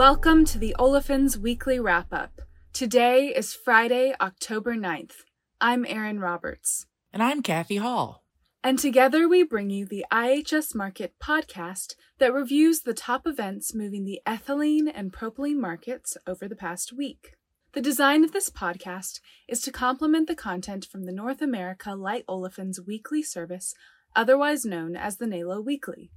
[0.00, 2.40] Welcome to the Olefins Weekly Wrap Up.
[2.72, 5.12] Today is Friday, October 9th.
[5.60, 6.86] I'm Erin Roberts.
[7.12, 8.24] And I'm Kathy Hall.
[8.64, 14.06] And together we bring you the IHS Markit podcast that reviews the top events moving
[14.06, 17.36] the ethylene and propylene markets over the past week.
[17.72, 22.24] The design of this podcast is to complement the content from the North America Light
[22.26, 23.74] Olefins weekly service,
[24.16, 26.10] otherwise known as the NALO Weekly.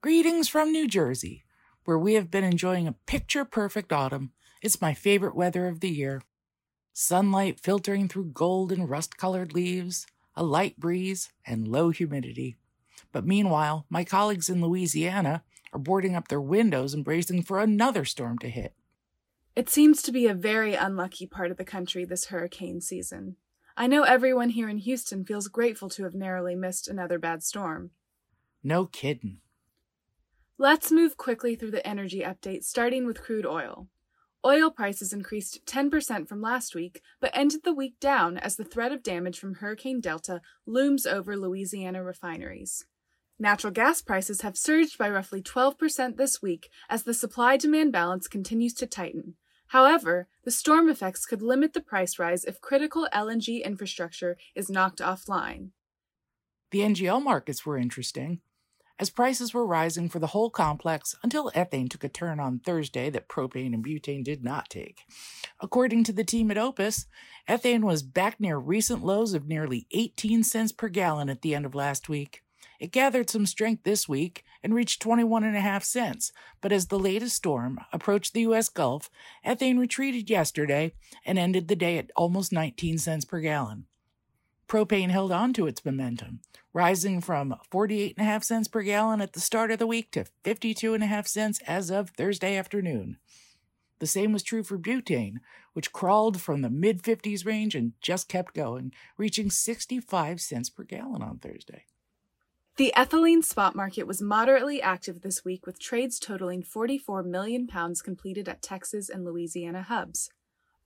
[0.00, 1.44] Greetings from New Jersey,
[1.88, 4.30] where we have been enjoying a picture perfect autumn.
[4.60, 6.20] It's my favorite weather of the year.
[6.92, 10.06] Sunlight filtering through gold and rust colored leaves,
[10.36, 12.58] a light breeze, and low humidity.
[13.10, 18.04] But meanwhile, my colleagues in Louisiana are boarding up their windows and bracing for another
[18.04, 18.74] storm to hit.
[19.56, 23.36] It seems to be a very unlucky part of the country this hurricane season.
[23.78, 27.92] I know everyone here in Houston feels grateful to have narrowly missed another bad storm.
[28.62, 29.38] No kidding.
[30.58, 33.88] Let's move quickly through the energy update, starting with crude oil.
[34.44, 38.92] Oil prices increased 10% from last week, but ended the week down as the threat
[38.92, 42.84] of damage from Hurricane Delta looms over Louisiana refineries.
[43.38, 48.26] Natural gas prices have surged by roughly 12% this week as the supply demand balance
[48.26, 49.34] continues to tighten,
[49.68, 55.00] However, the storm effects could limit the price rise if critical LNG infrastructure is knocked
[55.00, 55.70] offline.
[56.70, 58.40] The NGL markets were interesting,
[58.98, 63.10] as prices were rising for the whole complex until ethane took a turn on Thursday
[63.10, 65.02] that propane and butane did not take.
[65.60, 67.06] According to the team at OPIS,
[67.48, 71.66] ethane was back near recent lows of nearly 18 cents per gallon at the end
[71.66, 72.42] of last week.
[72.80, 77.80] It gathered some strength this week and reached 21.5 cents, but as the latest storm
[77.92, 78.68] approached the U.S.
[78.68, 79.10] Gulf,
[79.44, 80.92] ethane retreated yesterday
[81.24, 83.86] and ended the day at almost 19 cents per gallon.
[84.68, 86.40] Propane held on to its momentum,
[86.74, 91.60] rising from 48.5 cents per gallon at the start of the week to 52.5 cents
[91.66, 93.16] as of Thursday afternoon.
[93.98, 95.36] The same was true for butane,
[95.72, 100.84] which crawled from the mid 50s range and just kept going, reaching 65 cents per
[100.84, 101.86] gallon on Thursday.
[102.76, 108.02] The ethylene spot market was moderately active this week with trades totaling 44 million pounds
[108.02, 110.30] completed at Texas and Louisiana hubs.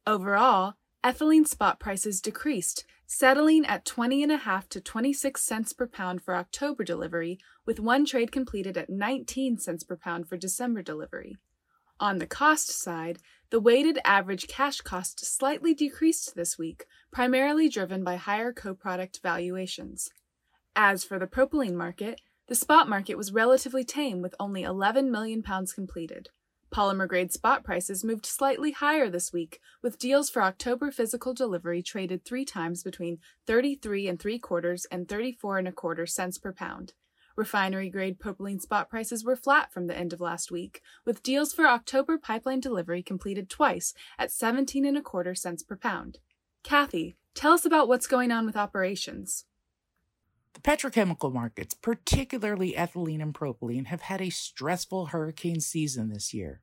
[0.06, 0.74] Overall,
[1.04, 7.38] ethylene spot prices decreased, settling at 20.5 to 26 cents per pound for October delivery,
[7.66, 11.36] with one trade completed at 19 cents per pound for December delivery.
[12.00, 13.18] On the cost side,
[13.50, 20.08] the weighted average cash cost slightly decreased this week, primarily driven by higher co-product valuations.
[20.74, 25.42] As for the propylene market, the spot market was relatively tame with only 11 million
[25.42, 26.30] pounds completed.
[26.72, 31.82] Polymer grade spot prices moved slightly higher this week, with deals for October physical delivery
[31.82, 36.50] traded three times between 33 and three quarters and 34 and a quarter cents per
[36.50, 36.94] pound.
[37.36, 41.52] Refinery grade propylene spot prices were flat from the end of last week, with deals
[41.52, 46.20] for October pipeline delivery completed twice at 17 and a quarter cents per pound.
[46.62, 49.44] Kathy, tell us about what's going on with operations.
[50.54, 56.60] The petrochemical markets, particularly ethylene and propylene, have had a stressful hurricane season this year.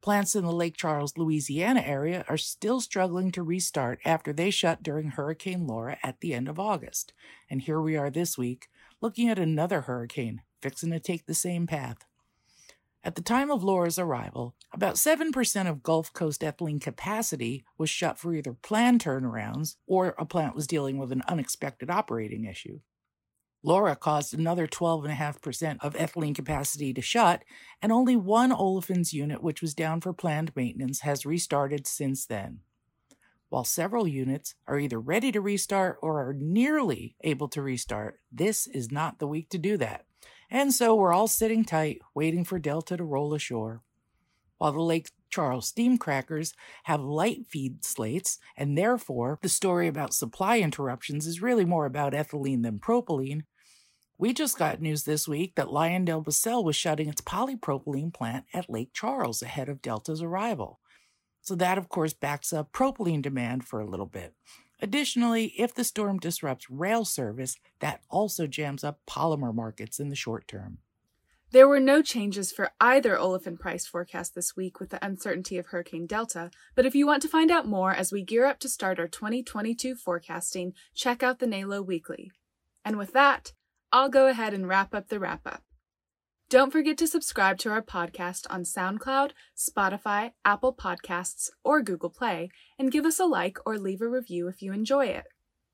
[0.00, 4.82] Plants in the Lake Charles, Louisiana area are still struggling to restart after they shut
[4.82, 7.12] during Hurricane Laura at the end of August.
[7.50, 8.68] And here we are this week,
[9.00, 12.04] looking at another hurricane, fixing to take the same path.
[13.08, 18.18] At the time of Laura's arrival, about 7% of Gulf Coast ethylene capacity was shut
[18.18, 22.80] for either planned turnarounds or a plant was dealing with an unexpected operating issue.
[23.62, 27.44] Laura caused another 12.5% of ethylene capacity to shut,
[27.80, 32.60] and only one olefins unit, which was down for planned maintenance, has restarted since then.
[33.48, 38.66] While several units are either ready to restart or are nearly able to restart, this
[38.66, 40.04] is not the week to do that.
[40.50, 43.82] And so we're all sitting tight, waiting for Delta to roll ashore.
[44.56, 46.54] While the Lake Charles steam crackers
[46.84, 52.14] have light feed slates, and therefore the story about supply interruptions is really more about
[52.14, 53.42] ethylene than propylene.
[54.16, 58.70] We just got news this week that Lyondell LyondellBasell was shutting its polypropylene plant at
[58.70, 60.80] Lake Charles ahead of Delta's arrival.
[61.42, 64.34] So that, of course, backs up propylene demand for a little bit.
[64.80, 70.16] Additionally, if the storm disrupts rail service, that also jams up polymer markets in the
[70.16, 70.78] short term.
[71.50, 75.68] There were no changes for either olefin price forecast this week with the uncertainty of
[75.68, 78.68] Hurricane Delta, but if you want to find out more as we gear up to
[78.68, 82.30] start our 2022 forecasting, check out the NALO Weekly.
[82.84, 83.54] And with that,
[83.90, 85.62] I'll go ahead and wrap up the wrap up.
[86.50, 92.48] Don't forget to subscribe to our podcast on SoundCloud, Spotify, Apple Podcasts, or Google Play,
[92.78, 95.26] and give us a like or leave a review if you enjoy it.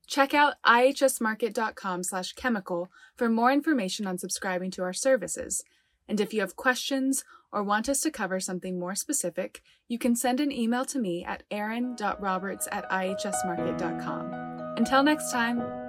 [0.05, 5.63] Check out ihsmarkit.com slash chemical for more information on subscribing to our services.
[6.09, 7.23] And if you have questions
[7.53, 11.23] or want us to cover something more specific, you can send an email to me
[11.23, 14.75] at aaron.roberts at ihsmarkit.com.
[14.77, 15.84] Until next time,